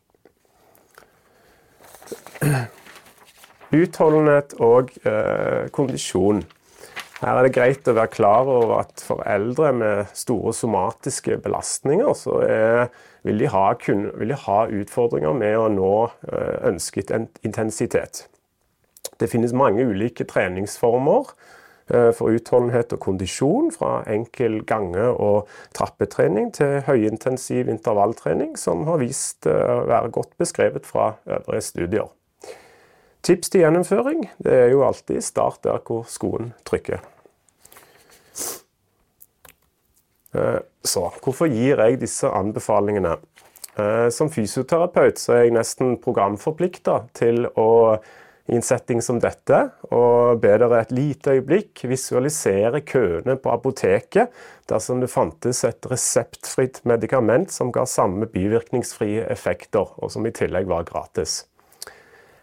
Utholdenhet 3.75 4.55
og 4.63 4.93
eh, 5.03 5.67
kondisjon. 5.75 6.43
Her 7.17 7.39
er 7.39 7.47
det 7.47 7.55
greit 7.55 7.89
å 7.89 7.95
være 7.97 8.13
klar 8.13 8.47
over 8.47 8.77
at 8.83 9.01
for 9.03 9.25
eldre 9.27 9.73
med 9.73 10.13
store 10.15 10.53
somatiske 10.53 11.39
belastninger, 11.43 12.13
så 12.15 12.39
er, 12.45 12.87
vil, 13.25 13.41
de 13.41 13.49
ha, 13.51 13.65
kun, 13.81 14.07
vil, 14.19 14.31
de 14.31 14.39
ha, 14.45 14.59
utfordringer 14.81 15.35
med 15.35 15.57
å 15.57 15.67
nå 15.73 15.93
eh, 16.29 16.57
ønsket 16.71 17.11
intensitet. 17.43 18.27
Det 19.17 19.31
finnes 19.31 19.55
mange 19.57 19.87
ulike 19.89 20.27
treningsformer 20.29 21.33
Eh, 21.87 22.09
for 22.11 22.33
utholdenhet 22.35 22.91
og 22.91 22.99
kondisjon, 22.99 23.71
fra 23.71 24.01
enkel 24.11 24.59
gange- 24.67 25.13
og 25.23 25.47
trappetrening 25.73 26.51
til 26.53 26.81
høyintensiv 26.83 27.69
intervalltrening, 27.71 28.57
som 28.59 28.83
har 28.89 28.99
vist 28.99 29.47
eh, 29.47 29.55
å 29.55 29.85
være 29.87 30.11
godt 30.11 30.35
beskrevet 30.37 30.85
fra 30.85 31.13
øvrige 31.23 31.63
studier. 31.63 32.09
Tips 33.27 33.51
til 33.51 33.65
gjennomføring 33.65 34.23
det 34.43 34.53
er 34.55 34.69
jo 34.71 34.85
alltid 34.87 35.19
start 35.25 35.59
der 35.67 35.81
hvor 35.83 36.05
skoen 36.07 36.53
trykker. 36.67 37.01
Eh, 40.37 40.61
så 40.87 41.09
hvorfor 41.19 41.51
gir 41.51 41.83
jeg 41.83 41.99
disse 42.03 42.31
anbefalingene? 42.31 43.17
Som 44.09 44.31
fysioterapeut 44.33 45.19
så 45.21 45.35
er 45.35 45.43
jeg 45.43 45.51
nesten 45.53 45.99
programforplikta 46.01 46.95
til 47.13 47.43
å 47.61 47.67
i 48.47 48.55
en 48.55 48.63
setting 48.63 49.01
som 49.03 49.19
dette, 49.19 49.57
og 49.91 50.39
be 50.43 50.53
dere 50.55 50.79
et 50.79 50.93
lite 50.95 51.35
øyeblikk 51.35 51.83
visualisere 51.91 52.81
køene 52.87 53.35
på 53.43 53.51
apoteket 53.51 54.31
dersom 54.71 55.01
det 55.03 55.11
fantes 55.11 55.65
et 55.67 55.89
reseptfritt 55.91 56.79
medikament 56.87 57.51
som 57.51 57.73
ga 57.75 57.83
samme 57.89 58.29
bivirkningsfrie 58.31 59.25
effekter, 59.27 59.91
og 59.99 60.13
som 60.13 60.27
i 60.27 60.35
tillegg 60.35 60.69
var 60.71 60.87
gratis. 60.87 61.41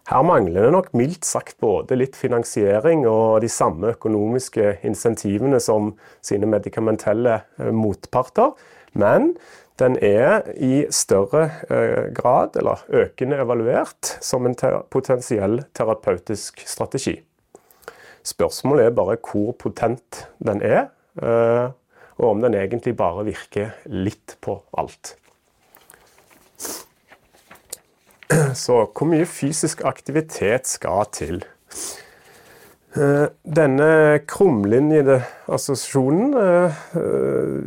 Her 0.05 0.21
mangler 0.21 0.67
det 0.67 0.73
nok 0.75 0.91
mildt 0.93 1.25
sagt 1.25 1.57
både 1.65 1.97
litt 1.97 2.17
finansiering 2.19 3.07
og 3.09 3.41
de 3.41 3.49
samme 3.49 3.95
økonomiske 3.95 4.79
insentivene 4.85 5.61
som 5.65 5.95
sine 6.25 6.49
medikamentelle 6.51 7.39
eh, 7.57 7.71
motparter, 7.73 8.53
men 8.93 9.33
den 9.81 9.97
er 10.05 10.45
i 10.61 10.85
større 10.93 11.47
eh, 11.73 12.13
grad, 12.15 12.59
eller 12.61 12.85
økende, 12.93 13.41
evaluert 13.43 14.13
som 14.21 14.45
en 14.45 14.55
potensiell 14.93 15.65
terapeutisk 15.75 16.61
strategi. 16.69 17.17
Spørsmålet 18.25 18.91
er 18.91 18.97
bare 19.01 19.17
hvor 19.25 19.57
potent 19.57 20.27
den 20.45 20.61
er, 20.61 20.91
eh, 21.17 21.73
og 22.21 22.29
om 22.29 22.45
den 22.45 22.61
egentlig 22.61 22.93
bare 23.01 23.25
virker 23.27 23.73
litt 23.89 24.37
på 24.45 24.61
alt. 24.77 25.17
Så 28.65 28.85
hvor 28.87 29.09
mye 29.11 29.27
fysisk 29.27 29.85
aktivitet 29.85 30.69
skal 30.69 31.07
til? 31.13 31.45
Eh, 32.95 33.27
denne 33.43 34.21
krumlinjede 34.31 35.17
assosiasjonen 35.51 36.35
eh, 36.39 36.83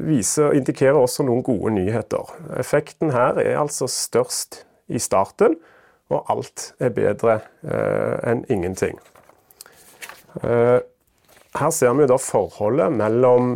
viser, 0.07 0.53
indikerer 0.55 0.95
også 0.95 1.25
noen 1.27 1.43
gode 1.43 1.73
nyheter. 1.75 2.31
Effekten 2.59 3.11
her 3.11 3.41
er 3.43 3.59
altså 3.59 3.89
størst 3.91 4.61
i 4.87 5.01
starten, 5.03 5.57
og 6.07 6.31
alt 6.31 6.69
er 6.79 6.95
bedre 6.95 7.41
eh, 7.67 8.31
enn 8.31 8.45
ingenting. 8.47 9.01
Her 11.57 11.71
ser 11.73 11.93
vi 11.97 12.05
da 12.05 12.19
forholdet 12.21 12.93
mellom 12.93 13.55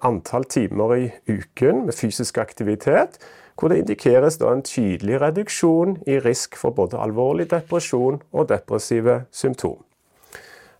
antall 0.00 0.46
timer 0.48 0.94
i 0.96 1.06
uken 1.28 1.84
med 1.84 1.96
fysisk 1.98 2.38
aktivitet, 2.40 3.18
hvor 3.58 3.68
det 3.68 3.82
indikeres 3.82 4.40
en 4.40 4.64
tydelig 4.64 5.20
reduksjon 5.20 5.98
i 6.06 6.16
risk 6.24 6.56
for 6.56 6.72
både 6.72 6.98
alvorlig 6.98 7.50
depresjon 7.50 8.22
og 8.32 8.48
depressive 8.48 9.24
symptomer. 9.30 9.84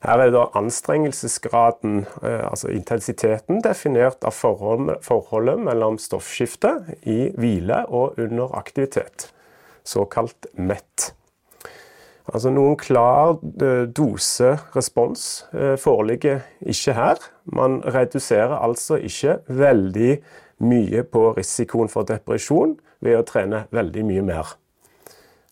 Her 0.02 0.18
er 0.18 0.32
da 0.34 0.48
anstrengelsesgraden, 0.58 2.06
eh, 2.26 2.50
altså 2.50 2.72
intensiteten, 2.74 3.60
definert 3.62 4.24
av 4.26 4.34
forholdet 4.34 5.60
mellom 5.62 5.98
stoffskifte 5.98 6.72
i 7.06 7.30
hvile 7.38 7.84
og 7.86 8.18
under 8.18 8.56
aktivitet, 8.58 9.28
såkalt 9.84 10.50
MET. 10.58 11.12
Altså 12.30 12.52
Noen 12.54 12.76
klar 12.78 13.34
eh, 13.62 13.88
doserespons 13.90 15.46
eh, 15.54 15.74
foreligger 15.78 16.44
ikke 16.60 16.94
her. 16.94 17.18
Man 17.44 17.80
reduserer 17.82 18.54
altså 18.62 19.00
ikke 19.00 19.40
veldig 19.48 20.16
mye 20.62 21.02
på 21.02 21.32
risikoen 21.36 21.90
for 21.90 22.06
depresjon 22.06 22.76
ved 23.02 23.18
å 23.18 23.26
trene 23.26 23.64
veldig 23.74 24.04
mye 24.06 24.26
mer. 24.26 24.54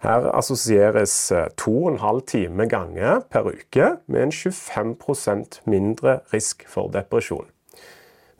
Her 0.00 0.30
assosieres 0.32 1.12
2,5 1.60 1.98
eh, 1.98 2.20
time 2.24 2.68
ganger 2.70 3.24
per 3.28 3.50
uke 3.50 3.96
med 4.06 4.28
en 4.28 4.32
25% 4.32 5.60
mindre 5.66 6.20
risk 6.32 6.64
for 6.70 6.88
depresjon. 6.94 7.50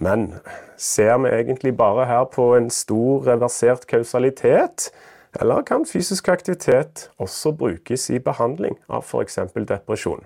Men 0.01 0.39
ser 0.81 1.19
vi 1.21 1.35
egentlig 1.35 1.75
bare 1.77 2.07
her 2.09 2.25
på 2.33 2.55
en 2.57 2.71
stor 2.73 3.27
reversert 3.27 3.85
kausalitet, 3.91 4.89
eller 5.39 5.63
kan 5.63 5.87
fysisk 5.87 6.29
aktivitet 6.29 7.11
også 7.19 7.53
brukes 7.53 8.11
i 8.11 8.19
behandling 8.19 8.79
av 8.89 9.05
f.eks. 9.07 9.39
depresjon? 9.69 10.25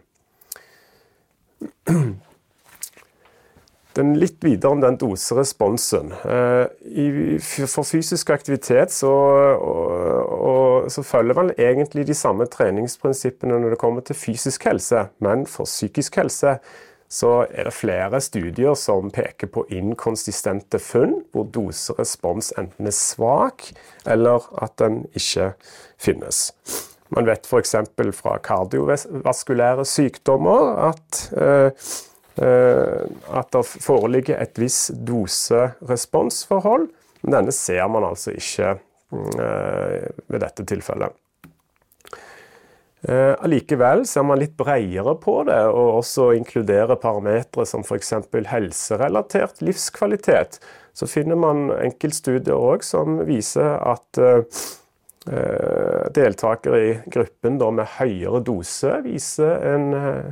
Den 3.95 4.17
litt 4.19 4.41
videre 4.43 4.73
om 4.75 4.81
den 4.83 4.97
doseresponsen. 4.99 6.11
Eh, 6.27 7.37
for 7.63 7.87
fysisk 7.87 8.33
aktivitet 8.35 8.91
så, 8.91 9.13
og, 9.55 10.33
og, 10.35 10.91
så, 10.91 11.05
følger 11.07 11.39
man 11.39 11.53
egentlig 11.55 12.07
de 12.09 12.17
samme 12.19 12.49
treningsprinsippene 12.51 13.61
når 13.61 13.77
det 13.77 13.79
kommer 13.79 14.03
til 14.03 14.19
fysisk 14.19 14.67
helse, 14.67 15.05
men 15.23 15.47
for 15.47 15.69
psykisk 15.69 16.19
helse 16.19 16.57
så 17.15 17.45
er 17.47 17.69
det 17.69 17.77
flere 17.77 18.19
studier 18.25 18.75
som 18.79 19.13
peker 19.15 19.51
på 19.55 19.63
inkonsistente 19.71 20.81
funn, 20.83 21.21
hvor 21.31 21.47
doserespons 21.55 22.51
enten 22.59 22.91
er 22.91 22.97
svak 22.97 23.69
eller 24.11 24.49
at 24.65 24.75
den 24.83 25.05
ikke 25.15 25.53
finnes. 26.01 26.49
Man 27.15 27.29
vet 27.29 27.47
f.eks. 27.47 27.77
fra 28.19 28.41
kardiovaskulære 28.43 29.87
sykdommer 29.87 30.75
at 30.91 31.23
Eh, 32.35 33.03
at 33.39 33.53
det 33.55 33.63
foreligger 33.67 34.41
et 34.43 34.59
visst 34.59 34.91
dose-responsforhold. 35.07 36.89
Men 37.23 37.37
denne 37.39 37.55
ser 37.55 37.87
man 37.89 38.07
altså 38.09 38.35
ikke 38.35 38.73
eh, 38.75 40.09
ved 40.27 40.43
dette 40.43 40.67
tilfellet. 40.67 41.15
Eh, 43.09 43.35
allikevel 43.45 44.07
ser 44.09 44.25
man 44.25 44.41
litt 44.41 44.55
bredere 44.57 45.13
på 45.21 45.35
det, 45.45 45.59
og 45.69 45.99
også 45.99 46.31
inkluderer 46.39 46.97
parametere 47.01 47.67
som 47.69 47.85
f.eks. 47.85 48.15
helserelatert 48.49 49.61
livskvalitet. 49.61 50.57
Så 50.97 51.09
finner 51.11 51.37
man 51.37 51.69
enkeltstudier 51.75 52.57
òg 52.57 52.87
som 52.87 53.21
viser 53.29 53.77
at 53.77 54.23
eh, 54.23 54.65
deltakere 56.17 56.81
i 56.81 56.97
gruppen 57.13 57.61
med 57.77 57.93
høyere 57.99 58.41
dose 58.45 58.99
viser 59.05 59.63
en 59.73 59.87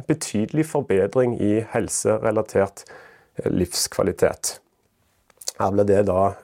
betydelig 0.08 0.66
forbedring 0.68 1.38
i 1.40 1.62
helserelatert 1.72 2.84
livskvalitet. 3.48 4.58
Her 5.56 5.72
ble 5.72 5.88
det 5.88 6.02
da 6.08 6.34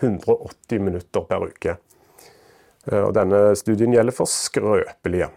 180 0.00 0.80
minutter 0.80 1.28
per 1.28 1.44
uke. 1.44 1.76
Og 2.88 3.12
denne 3.12 3.50
studien 3.60 3.92
gjelder 3.92 4.16
for 4.16 4.32
skrøpelige. 4.32 5.28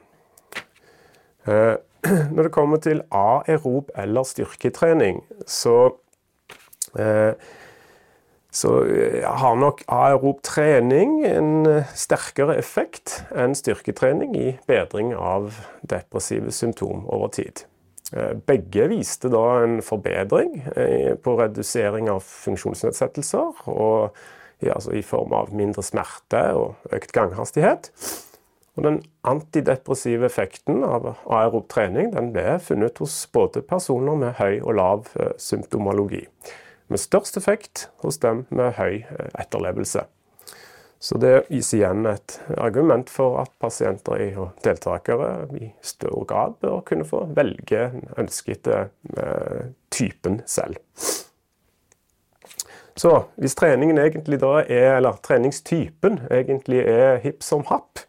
Eh, 1.48 1.76
når 2.36 2.48
det 2.48 2.52
kommer 2.52 2.80
til 2.84 3.04
aerob 3.12 3.92
eller 4.00 4.28
styrketrening, 4.28 5.22
så, 5.48 5.94
eh, 7.00 7.34
så 8.52 8.72
eh, 8.84 9.24
har 9.24 9.56
nok 9.60 9.84
aerob 9.88 10.42
trening 10.44 11.22
en 11.28 11.84
sterkere 11.96 12.58
effekt 12.60 13.22
enn 13.36 13.56
styrketrening 13.56 14.36
i 14.40 14.50
bedring 14.68 15.14
av 15.16 15.54
depressive 15.82 16.52
symptom 16.52 17.08
over 17.08 17.32
tid. 17.36 17.66
Begge 18.46 18.84
viste 18.92 19.32
da 19.34 19.64
en 19.64 19.80
forbedring 19.82 20.60
på 21.26 21.34
redusering 21.40 22.12
av 22.14 22.20
funksjonsnedsettelser, 22.22 23.64
og, 23.74 24.20
altså 24.62 24.94
i 24.94 25.02
form 25.02 25.34
av 25.34 25.50
mindre 25.56 25.82
smerte 25.82 26.44
og 26.60 26.94
økt 26.94 27.16
ganghastighet. 27.16 27.90
Og 28.74 28.84
Den 28.84 29.04
antidepressive 29.24 30.26
effekten 30.26 30.82
av 30.84 31.12
aerob 31.30 31.68
trening 31.70 32.10
den 32.16 32.32
ble 32.34 32.58
funnet 32.64 32.98
hos 33.04 33.20
både 33.34 33.62
personer 33.62 34.18
med 34.18 34.40
høy 34.40 34.64
og 34.64 34.74
lav 34.80 35.12
eh, 35.20 35.36
symptomologi, 35.38 36.24
med 36.90 37.02
størst 37.02 37.38
effekt 37.38 37.88
hos 38.02 38.18
dem 38.24 38.48
med 38.50 38.74
høy 38.80 39.04
eh, 39.04 39.30
etterlevelse. 39.38 40.08
Så 41.04 41.18
Det 41.20 41.44
gis 41.52 41.74
igjen 41.76 42.06
et 42.08 42.38
argument 42.58 43.10
for 43.12 43.42
at 43.42 43.52
pasienter 43.60 44.22
og 44.40 44.54
deltakere 44.64 45.50
i 45.60 45.68
større 45.84 46.24
grad 46.26 46.56
bør 46.64 46.80
kunne 46.88 47.06
få 47.06 47.26
velge 47.36 47.90
den 47.92 48.08
ønskede 48.18 48.86
eh, 49.18 49.66
typen 49.92 50.40
selv. 50.48 50.80
Så 52.96 53.12
hvis 53.36 53.58
treningen 53.60 54.00
egentlig 54.00 54.40
da 54.40 54.62
er, 54.64 54.96
eller 54.96 55.20
treningstypen 55.26 56.22
egentlig 56.32 56.86
er 56.88 57.20
hipp 57.26 57.44
som 57.44 57.66
happ, 57.68 58.00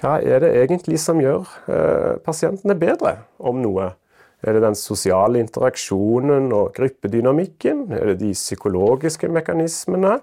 hva 0.00 0.16
er 0.22 0.42
det 0.42 0.50
egentlig 0.58 0.98
som 1.02 1.20
gjør 1.22 1.46
eh, 1.70 2.14
pasientene 2.24 2.74
bedre, 2.78 3.18
om 3.38 3.60
noe? 3.62 3.92
Er 4.44 4.56
det 4.56 4.64
den 4.64 4.76
sosiale 4.76 5.40
interaksjonen 5.40 6.50
og 6.52 6.74
gruppedynamikken? 6.76 7.86
Er 7.96 8.12
det 8.12 8.18
de 8.20 8.32
psykologiske 8.36 9.30
mekanismene? 9.32 10.18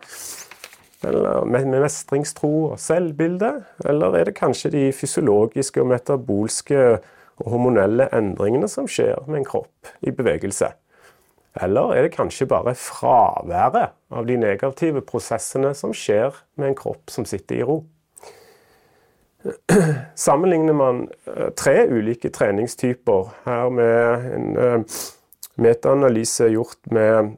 Eller 1.07 1.47
med 1.49 1.71
mestringstro 1.71 2.51
og 2.73 2.79
selvbilde? 2.79 3.53
Eller 3.89 4.19
er 4.19 4.29
det 4.29 4.37
kanskje 4.37 4.73
de 4.75 4.83
fysiologiske 4.93 5.81
og 5.81 5.89
metabolske 5.89 6.83
og 7.41 7.49
hormonelle 7.49 8.11
endringene 8.13 8.69
som 8.69 8.89
skjer 8.91 9.23
med 9.25 9.41
en 9.41 9.47
kropp 9.47 9.89
i 10.05 10.13
bevegelse? 10.13 10.69
Eller 11.63 11.95
er 11.95 12.05
det 12.05 12.13
kanskje 12.13 12.47
bare 12.47 12.75
fraværet 12.77 13.97
av 14.11 14.27
de 14.27 14.37
negative 14.39 15.01
prosessene 15.07 15.73
som 15.75 15.95
skjer 15.95 16.35
med 16.59 16.71
en 16.71 16.77
kropp 16.77 17.11
som 17.11 17.25
sitter 17.27 17.63
i 17.63 17.65
ro? 17.67 17.81
Sammenligner 20.25 20.73
man 20.77 21.07
eh, 21.27 21.49
tre 21.57 21.87
ulike 21.89 22.29
treningstyper 22.29 23.31
her 23.45 23.69
med 23.73 24.27
en 24.35 24.57
uh, 24.57 25.01
metaanalyse 25.61 26.51
gjort 26.53 26.77
med 26.91 27.33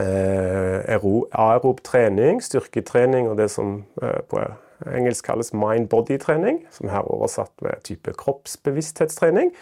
uh, 0.00 0.88
aerob 0.90 1.84
trening, 1.84 2.42
styrketrening 2.42 3.28
og 3.28 3.38
det 3.38 3.50
som 3.52 3.84
på 4.00 4.40
engelsk 4.88 5.26
kalles 5.26 5.52
mind-body-trening, 5.52 6.62
som 6.72 6.88
her 6.88 7.02
er 7.02 7.12
oversatt 7.12 7.52
med 7.60 7.82
type 7.84 8.14
kroppsbevissthetstrening 8.16 9.52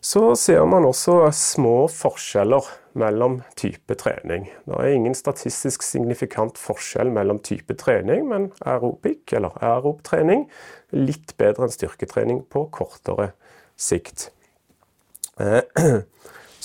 så 0.00 0.34
ser 0.38 0.64
man 0.64 0.86
også 0.88 1.28
små 1.36 1.84
forskjeller 1.92 2.64
mellom 2.98 3.40
type 3.56 3.94
trening. 3.94 4.48
Det 4.66 4.76
er 4.76 4.94
ingen 4.94 5.14
statistisk 5.14 5.84
signifikant 5.86 6.58
forskjell 6.58 7.10
mellom 7.14 7.38
type 7.44 7.74
trening, 7.78 8.26
men 8.28 8.50
aerobic 8.66 9.34
eller 9.36 9.56
aerob-trening 9.62 10.46
litt 10.96 11.36
bedre 11.40 11.68
enn 11.68 11.74
styrketrening 11.74 12.44
på 12.50 12.66
kortere 12.74 13.30
sikt. 13.80 14.30
Eh, 15.40 15.62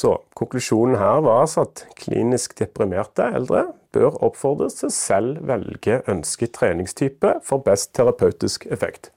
så 0.01 0.15
konklusjonen 0.37 0.99
her 0.99 1.21
var 1.25 1.43
altså 1.45 1.67
at 1.67 1.85
klinisk 1.99 2.57
deprimerte 2.59 3.27
eldre 3.37 3.67
bør 3.95 4.17
oppfordres 4.27 4.81
til 4.81 4.91
selv 4.91 5.43
velge 5.47 6.01
ønsket 6.11 6.55
treningstype 6.57 7.37
for 7.45 7.63
best 7.63 7.93
terapeutisk 7.95 8.67
effekt. 8.71 9.11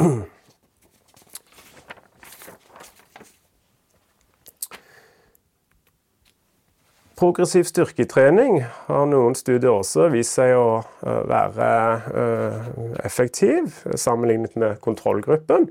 Progressiv 7.16 7.64
styrketrening 7.64 8.58
har 8.90 9.06
noen 9.08 9.32
studier 9.38 9.72
også 9.72 10.10
vist 10.12 10.34
seg 10.36 10.50
å 10.52 10.82
eh, 11.00 11.22
være 11.30 11.68
eh, 12.12 12.66
effektiv 13.08 13.78
sammenlignet 13.96 14.58
med 14.60 14.82
kontrollgruppen. 14.84 15.64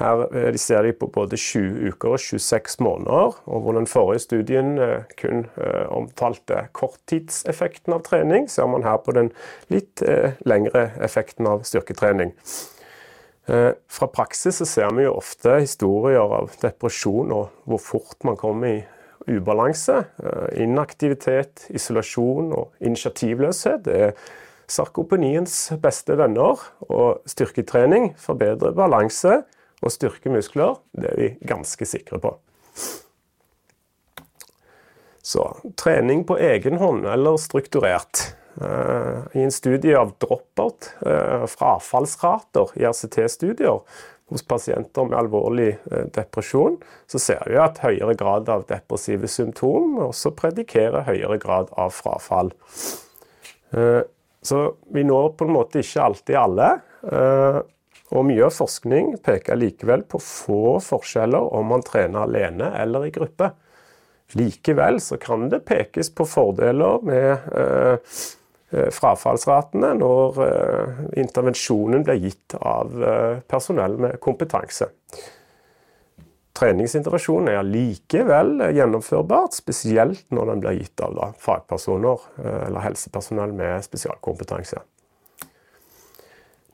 Her 0.00 0.24
de 0.32 0.62
ser 0.62 0.88
de 0.88 0.94
på 0.96 1.10
både 1.12 1.36
20 1.36 1.92
uker 1.92 2.14
og 2.16 2.24
26 2.24 2.78
måneder, 2.86 3.36
og 3.36 3.66
hvor 3.66 3.76
den 3.76 3.90
forrige 3.90 4.24
studien 4.24 4.76
kun 5.18 5.48
omtalte 5.90 6.68
korttidseffekten 6.72 7.96
av 7.98 8.04
trening, 8.06 8.46
ser 8.48 8.70
man 8.70 8.86
her 8.86 9.00
på 9.02 9.16
den 9.18 9.32
litt 9.74 10.00
lengre 10.46 10.92
effekten 11.02 11.50
av 11.50 11.66
styrketrening. 11.66 12.30
Fra 13.48 14.08
praksis 14.14 14.62
ser 14.70 14.94
vi 14.94 15.08
jo 15.08 15.16
ofte 15.18 15.58
historier 15.64 16.22
av 16.38 16.54
depresjon 16.62 17.34
og 17.34 17.50
hvor 17.66 17.82
fort 17.82 18.28
man 18.28 18.38
kommer 18.38 18.76
i 18.76 18.78
ubalanse, 19.28 20.02
eh, 20.22 20.62
inaktivitet, 20.64 21.66
isolasjon 21.70 22.52
og 22.56 22.72
initiativløshet 22.80 23.86
er 23.92 24.12
sarkopeniens 24.68 25.72
beste 25.82 26.16
venner. 26.18 26.60
Og 26.88 27.22
styrketrening 27.28 28.12
forbedrer 28.20 28.76
balanse 28.76 29.42
og 29.82 29.94
styrker 29.94 30.34
muskler. 30.34 30.80
Det 30.92 31.12
er 31.12 31.20
vi 31.20 31.30
ganske 31.46 31.86
sikre 31.86 32.20
på. 32.22 32.34
Så 35.22 35.44
trening 35.76 36.24
på 36.24 36.38
egen 36.40 36.78
hånd 36.80 37.04
eller 37.06 37.36
strukturert. 37.40 38.30
Eh, 38.60 39.18
I 39.38 39.44
en 39.44 39.52
studie 39.54 39.94
av 39.94 40.14
dropout, 40.18 40.88
uh, 41.06 41.44
frafallsrater 41.46 42.72
i 42.80 42.86
RCT-studier, 42.88 43.82
hos 44.28 44.44
pasienter 44.44 45.08
med 45.08 45.18
alvorlig 45.18 45.70
eh, 45.90 46.06
depresjon, 46.14 46.76
så 47.08 47.20
ser 47.22 47.44
vi 47.48 47.58
at 47.60 47.80
høyere 47.84 48.16
grad 48.18 48.50
av 48.52 48.66
depressive 48.68 49.30
symptom 49.30 49.96
også 50.08 50.34
predikerer 50.36 51.06
høyere 51.08 51.38
grad 51.40 51.72
av 51.80 51.94
frafall. 51.96 52.52
Eh, 53.72 54.02
så 54.44 54.60
vi 54.94 55.04
når 55.04 55.32
på 55.36 55.48
en 55.48 55.56
måte 55.56 55.82
ikke 55.82 56.04
alltid 56.04 56.40
alle. 56.40 56.68
Eh, 57.08 57.60
og 58.08 58.24
mye 58.24 58.48
forskning 58.52 59.18
peker 59.24 59.58
likevel 59.60 60.04
på 60.08 60.20
få 60.24 60.78
forskjeller 60.80 61.50
om 61.58 61.66
man 61.74 61.84
trener 61.84 62.24
alene 62.24 62.70
eller 62.80 63.08
i 63.08 63.12
gruppe. 63.12 63.50
Likevel 64.36 65.00
så 65.00 65.16
kan 65.20 65.48
det 65.52 65.64
pekes 65.68 66.08
på 66.16 66.24
fordeler 66.28 67.04
med 67.04 67.48
frafallsratene 68.70 69.94
når 69.96 70.38
eh, 70.44 70.98
intervensjonen 71.22 72.04
blir 72.04 72.20
gitt 72.26 72.56
av 72.60 72.92
eh, 73.00 73.38
personell 73.48 73.96
med 74.00 74.18
kompetanse. 74.20 74.90
Treningsintervensjon 76.58 77.48
er 77.52 77.62
likevel 77.64 78.58
gjennomførbart, 78.74 79.54
spesielt 79.56 80.26
når 80.34 80.52
den 80.52 80.62
blir 80.64 80.80
gitt 80.80 81.00
av 81.06 81.14
da, 81.14 81.28
fagpersoner 81.38 82.24
eller 82.42 82.82
helsepersonell 82.82 83.52
med 83.54 83.84
spesialkompetanse. 83.86 84.82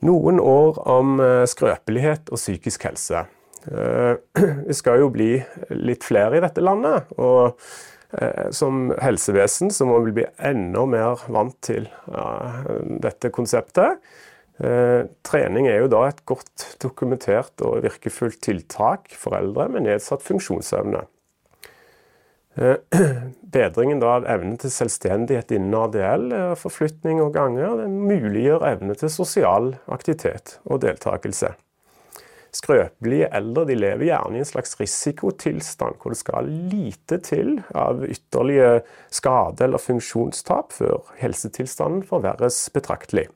Noen 0.09 0.41
år 0.41 0.81
om 0.89 1.21
skrøpelighet 1.49 2.33
og 2.33 2.41
psykisk 2.41 2.89
helse. 2.89 3.27
Vi 4.71 4.77
skal 4.77 5.05
jo 5.05 5.11
bli 5.13 5.35
litt 5.77 6.09
flere 6.09 6.41
i 6.41 6.45
dette 6.47 6.65
landet. 6.65 7.13
og 7.21 7.61
Eh, 7.61 7.94
som 8.55 8.93
helsevesen 9.03 9.73
så 9.75 9.87
må 9.89 9.97
vi 10.05 10.13
bli 10.21 10.25
enda 10.47 10.85
mer 10.87 11.25
vant 11.35 11.57
til 11.67 11.89
dette 13.03 13.33
konseptet. 13.35 13.99
Eh, 14.63 15.09
trening 15.27 15.67
er 15.67 15.81
jo 15.83 15.91
da 15.91 16.05
et 16.07 16.21
godt 16.31 16.77
dokumentert 16.83 17.59
og 17.67 17.83
virkefullt 17.83 18.39
tiltak 18.45 19.11
for 19.19 19.35
eldre 19.35 19.67
med 19.73 19.89
nedsatt 19.89 20.23
funksjonsevne. 20.23 21.01
Eh, 22.55 22.79
bedringen 23.57 24.03
av 24.07 24.29
evne 24.31 24.55
til 24.63 24.71
selvstendighet 24.71 25.51
innen 25.57 25.75
ADL, 25.75 26.31
forflytning 26.61 27.23
og 27.25 27.35
ganger, 27.35 27.81
det 27.83 27.91
muliggjør 27.91 28.67
evne 28.71 28.95
til 28.99 29.11
sosial 29.11 29.73
aktivitet 29.91 30.61
og 30.69 30.85
deltakelse. 30.87 31.57
Skrøpelige 32.55 33.27
eldre 33.35 33.65
de 33.67 33.75
lever 33.75 34.07
gjerne 34.09 34.39
i 34.39 34.43
en 34.45 34.47
slags 34.47 34.77
risikotilstand 34.79 35.97
hvor 35.99 36.15
det 36.15 36.21
skal 36.21 36.51
lite 36.71 37.19
til 37.27 37.57
av 37.75 38.05
ytterligere 38.07 38.85
skade 39.11 39.67
eller 39.67 39.83
funksjonstap 39.83 40.71
før 40.77 41.01
helsetilstanden 41.19 42.05
forverres 42.07 42.69
betraktelig. 42.75 43.27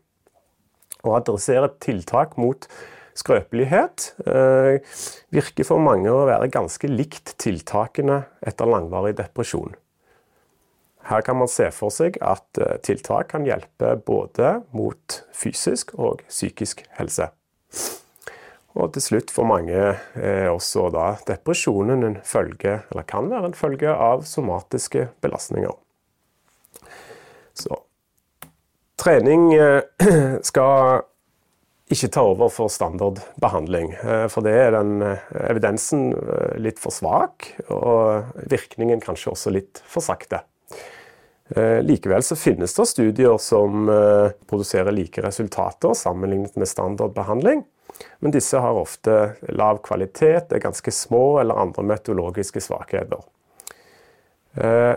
Å 1.02 1.16
adressere 1.18 1.72
tiltak 1.82 2.36
mot 2.38 2.68
skrøpelighet 3.18 4.12
eh, 4.30 4.78
virker 5.34 5.66
for 5.66 5.82
mange 5.82 6.12
å 6.12 6.26
være 6.28 6.50
ganske 6.54 6.90
likt 6.90 7.34
tiltakene 7.42 8.22
etter 8.46 8.70
langvarig 8.70 9.16
depresjon. 9.18 9.74
Her 11.08 11.24
kan 11.24 11.38
man 11.40 11.50
se 11.50 11.70
for 11.74 11.94
seg 11.94 12.20
at 12.22 12.60
eh, 12.62 12.76
tiltak 12.86 13.32
kan 13.32 13.46
hjelpe 13.48 13.96
både 14.06 14.60
mot 14.76 15.20
fysisk 15.34 15.96
og 15.98 16.22
psykisk 16.30 16.84
helse. 17.00 17.32
Og 18.78 18.92
til 18.94 19.02
slutt 19.02 19.32
for 19.34 19.48
mange 19.48 19.74
er 19.74 20.48
også 20.52 20.86
da 20.94 21.10
depresjonen 21.26 22.04
en 22.06 22.16
følge, 22.26 22.78
eller 22.92 23.06
kan 23.10 23.26
være 23.30 23.50
en 23.50 23.58
følge 23.58 23.90
av 23.90 24.22
somatiske 24.28 25.08
belastninger. 25.24 25.74
Så 27.58 27.80
trening 28.98 29.50
eh, 29.54 29.82
skal 30.50 31.02
ikke 31.88 32.10
ta 32.12 32.22
over 32.28 32.52
for 32.52 32.70
standardbehandling. 32.70 33.94
Eh, 33.98 34.26
for 34.30 34.46
det 34.46 34.54
er 34.60 34.76
den 34.76 35.02
eh, 35.02 35.26
evidensen 35.48 36.12
litt 36.62 36.78
for 36.82 36.94
svak, 36.94 37.50
og 37.72 38.30
virkningen 38.50 39.02
kanskje 39.02 39.34
også 39.34 39.54
litt 39.54 39.82
for 39.88 40.04
sakte. 40.04 40.44
Likevel 41.56 42.20
så 42.20 42.36
finnes 42.36 42.74
det 42.76 42.84
studier 42.90 43.38
som 43.40 43.88
produserer 44.50 44.92
like 44.92 45.22
resultater 45.24 45.94
sammenlignet 45.96 46.58
med 46.60 46.68
standardbehandling. 46.68 47.62
Men 48.20 48.34
disse 48.34 48.60
har 48.60 48.78
ofte 48.78 49.18
lav 49.48 49.82
kvalitet, 49.86 50.52
er 50.52 50.62
ganske 50.62 50.92
små 50.94 51.38
eller 51.42 51.60
andre 51.60 51.84
meteorologiske 51.86 52.62
svakheter. 52.64 53.22
Eh, 54.58 54.94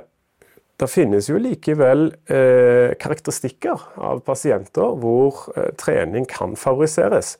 det 0.82 0.90
finnes 0.90 1.28
jo 1.30 1.38
likevel 1.38 2.08
eh, 2.34 2.98
karakteristikker 2.98 3.84
av 4.02 4.24
pasienter 4.26 4.96
hvor 5.02 5.44
eh, 5.56 5.70
trening 5.78 6.26
kan 6.30 6.56
favoriseres. 6.58 7.36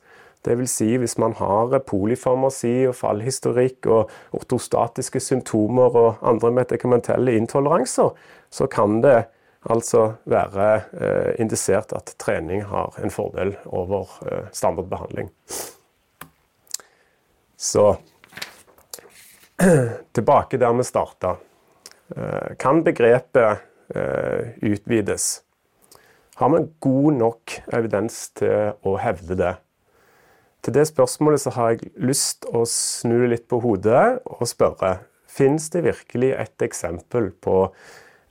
Dvs. 0.46 0.74
Si 0.74 0.88
hvis 0.98 1.16
man 1.22 1.34
har 1.38 1.74
polyfarmasi 1.86 2.88
og 2.90 2.96
fallhistorikk 2.98 3.86
og 3.90 4.10
ortostatiske 4.34 5.22
symptomer 5.22 5.98
og 5.98 6.22
andre 6.26 6.50
medikamentelle 6.54 7.36
intoleranser, 7.38 8.10
så 8.50 8.66
kan 8.70 9.00
det 9.04 9.24
altså 9.70 10.16
være 10.26 10.68
eh, 10.92 11.30
indisert 11.42 11.92
at 11.94 12.14
trening 12.18 12.64
har 12.66 12.96
en 13.02 13.12
fordel 13.14 13.54
over 13.66 14.10
eh, 14.26 14.48
standardbehandling. 14.52 15.30
Så 17.56 17.96
tilbake 20.16 20.58
der 20.58 20.74
vi 20.74 20.86
starta. 20.86 21.36
Eh, 22.16 22.56
kan 22.58 22.82
begrepet 22.84 23.62
eh, 23.94 24.54
utvides? 24.62 25.42
Har 26.34 26.50
vi 26.50 26.64
god 26.80 27.12
nok 27.12 27.58
evidens 27.72 28.30
til 28.34 28.72
å 28.82 28.96
hevde 28.98 29.36
det? 29.38 29.54
Til 30.62 30.74
det 30.74 30.86
spørsmålet 30.90 31.42
så 31.42 31.52
har 31.56 31.74
jeg 31.74 31.90
lyst 31.98 32.46
å 32.50 32.64
snu 32.68 33.26
litt 33.30 33.48
på 33.50 33.60
hodet 33.62 34.22
og 34.26 34.46
spørre 34.48 35.00
Fins 35.32 35.70
det 35.72 35.80
virkelig 35.86 36.28
et 36.36 36.62
eksempel 36.66 37.30
på 37.40 37.54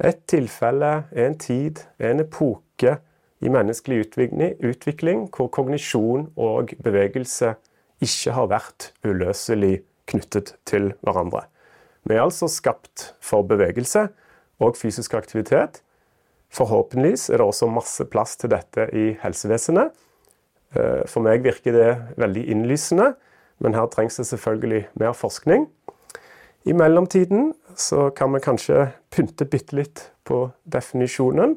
et 0.03 0.21
tilfelle, 0.29 1.03
en 1.11 1.37
tid, 1.37 1.83
en 1.99 2.23
epoke 2.23 2.97
i 3.41 3.49
menneskelig 3.49 4.05
utvikling 4.61 5.27
hvor 5.33 5.49
kognisjon 5.53 6.27
og 6.37 6.73
bevegelse 6.83 7.55
ikke 8.01 8.33
har 8.35 8.49
vært 8.51 8.91
uløselig 9.05 9.81
knyttet 10.09 10.55
til 10.67 10.91
hverandre. 11.05 11.45
Vi 12.05 12.17
er 12.17 12.23
altså 12.25 12.49
skapt 12.49 13.11
for 13.21 13.45
bevegelse 13.45 14.07
og 14.61 14.77
fysisk 14.77 15.13
aktivitet. 15.17 15.81
Forhåpentligvis 16.51 17.29
er 17.29 17.39
det 17.39 17.47
også 17.47 17.69
masse 17.71 18.05
plass 18.11 18.35
til 18.41 18.51
dette 18.51 18.89
i 18.97 19.11
helsevesenet. 19.21 19.93
Eh, 20.75 21.03
for 21.07 21.23
meg 21.25 21.45
virker 21.45 21.75
det 21.75 21.91
veldig 22.19 22.47
innlysende, 22.51 23.13
men 23.61 23.77
her 23.77 23.87
trengs 23.93 24.17
det 24.17 24.27
selvfølgelig 24.27 24.87
mer 24.99 25.13
forskning. 25.17 25.69
I 26.63 26.73
mellomtiden 26.77 27.53
så 27.75 28.09
kan 28.09 28.33
vi 28.33 28.43
kanskje 28.43 28.91
pynte 29.09 29.47
bitte 29.49 29.75
litt 29.79 30.03
på 30.27 30.43
definisjonen, 30.69 31.55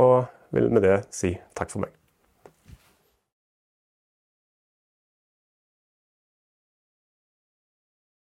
og 0.00 0.24
vil 0.54 0.70
med 0.72 0.86
det 0.86 0.96
si 1.12 1.34
takk 1.56 1.74
for 1.74 1.84
meg. 1.84 1.92